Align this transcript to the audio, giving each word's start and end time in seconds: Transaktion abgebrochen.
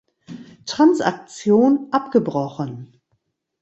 Transaktion 0.65 1.89
abgebrochen. 1.91 2.99